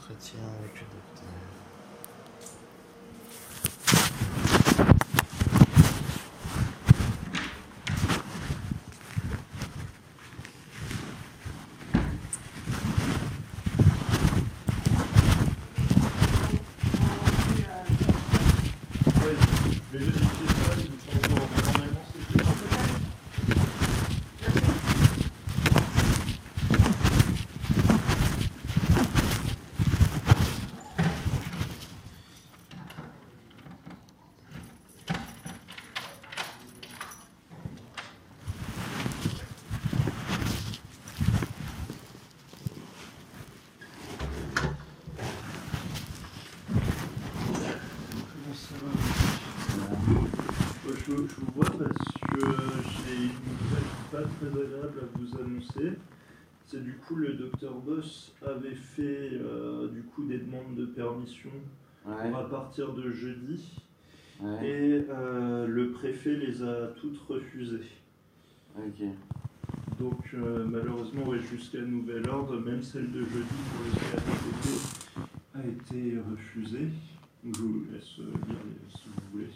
[0.00, 2.40] Entretien avec le docteur.
[19.22, 19.36] Ouais,
[19.92, 22.44] je vais vérifier ça, il me semble normalement c'était
[48.42, 48.90] Comment ça va
[50.90, 55.92] Ouais, je, vous vois parce que j'ai une nouvelle pas très agréable à vous annoncer.
[56.66, 61.50] C'est du coup le docteur Boss avait fait euh, du coup des demandes de permission
[62.06, 63.76] Ouais, à partir de jeudi
[64.40, 67.90] ouais, et euh, le préfet les a toutes refusées.
[68.78, 69.04] ok.
[69.98, 76.16] Donc euh, malheureusement ouais, jusqu'à nouvel ordre, même celle de jeudi pour le a été
[76.30, 76.88] refusée.
[77.44, 78.56] Je vous laisse lire
[78.96, 79.50] si vous voulez.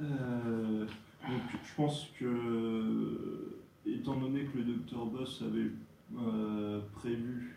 [0.00, 0.84] Euh,
[1.28, 5.70] donc je pense que étant donné que le docteur Boss avait
[6.18, 7.56] euh, prévu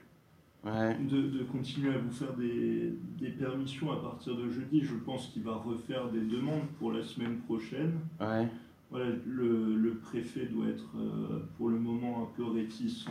[0.64, 4.95] Ouais, de, de continuer à vous faire des, des permissions à partir de jeudi, je
[4.95, 7.94] pense qu'il va refaire des demandes pour la semaine prochaine.
[8.19, 8.47] ouais,
[8.89, 13.05] Voilà, le, le préfet doit être euh, pour le moment un peu réticent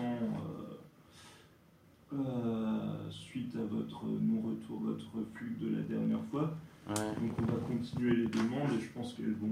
[3.10, 6.56] suite à votre non-retour, votre refus de la dernière fois.
[6.88, 6.94] ouais.
[7.20, 9.48] Donc on va continuer les demandes et je pense vont.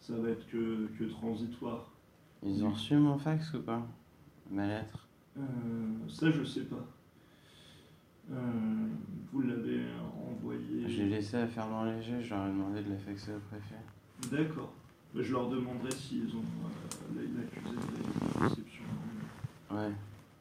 [0.00, 1.90] ça va être que, que transitoire.
[2.42, 3.86] Ils ont reçu mon fax ou pas?
[4.50, 5.08] Ma lettre?
[5.36, 5.42] Euh,
[6.08, 6.86] ça je sais pas.
[8.30, 8.88] Euh,
[9.32, 9.80] vous l'avez
[10.30, 10.88] envoyé.
[10.88, 13.80] Je l'ai laissé à Fernand Léger, je leur ai demandé de la faxer au préfet.
[14.30, 14.72] D'accord.
[15.14, 16.42] Bah, je leur demanderai s'ils ont
[17.16, 18.84] euh, l'accusé de réception.
[19.70, 19.92] Ouais.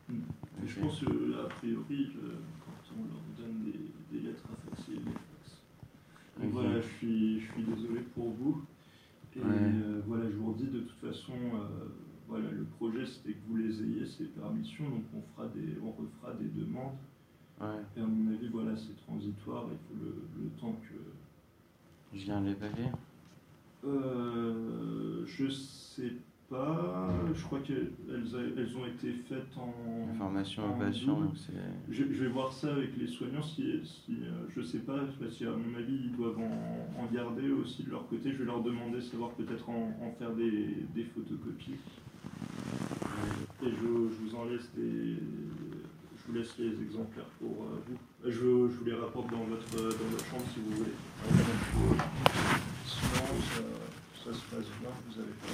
[0.09, 0.19] Mm.
[0.63, 2.11] Et je pense que, a priori,
[2.65, 4.99] quand on leur donne des, des lettres à faxer.
[6.43, 8.63] Donc voilà, je suis, je suis désolé pour vous.
[9.35, 9.45] Et Ouais.
[9.47, 11.87] euh, voilà, je vous redis de toute façon, euh,
[12.27, 15.91] voilà, le projet c'était que vous les ayez, ces permissions, donc on, fera des, on
[15.91, 16.95] refera des demandes.
[17.59, 17.81] Ouais.
[17.97, 20.95] Et à mon avis, voilà, c'est transitoire, il faut le, le temps que.
[22.17, 22.91] Je viens les papiers
[23.85, 26.13] Euh, je sais
[26.53, 29.73] pas, je crois qu'elles elles ont été faites en.
[30.13, 31.33] Information aux patients.
[31.89, 35.35] Je, je vais voir ça avec les soignants si, si euh, je sais pas, parce
[35.37, 38.31] qu'à mon avis ils doivent en, en garder aussi de leur côté.
[38.31, 41.77] Je vais leur demander de savoir peut-être en, en faire des, des photocopies.
[43.63, 45.17] Et je, je vous en laisse des,
[46.17, 47.97] je vous laisse les exemplaires pour euh, vous.
[48.25, 50.95] Je, je vous les rapporte dans votre, dans votre chambre si vous voulez.
[52.85, 53.63] Sinon ça,
[54.23, 55.53] ça se passe bien, vous avez pas de...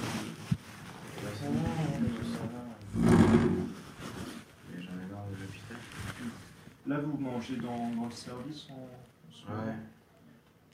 [1.20, 1.26] Et
[4.80, 5.80] j'en ai marre de l'hôpital.
[6.90, 9.72] Là vous mangez dans, dans le service en, en Ouais.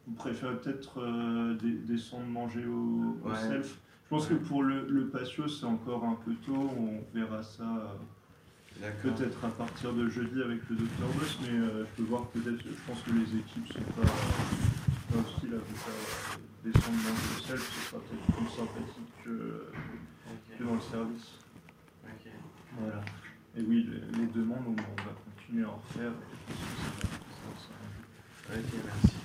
[0.06, 3.37] Vous préférez peut-être euh, descendre manger au, au Ouais.
[3.38, 6.71] self Je pense que pour le, le patio, c'est encore un peu tôt.
[6.78, 7.65] On verra ça
[8.82, 12.25] euh, peut-être à partir de jeudi avec le docteur Boss, mais euh, je peux voir
[12.28, 12.62] peut-être.
[12.65, 14.09] Je pense que les équipes sont pas,
[15.12, 17.62] pas hostiles à faire descendre manger au self.
[17.84, 21.28] Ce sera peut-être plus sympathique que, dans le service.
[22.06, 22.33] Ok.
[22.78, 23.00] Voilà.
[23.59, 24.75] Et oui, les, les demandes, on,
[25.52, 26.12] à en refaire.
[28.50, 29.16] Merci.